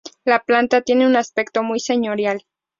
La 0.25 0.39
planta 0.39 0.81
tiene 0.81 1.05
un 1.05 1.15
aspecto 1.15 1.61
muy 1.61 1.79
señorial. 1.79 2.43